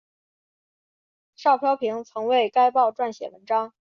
[1.35, 3.71] 邵飘萍曾为该报撰写文章。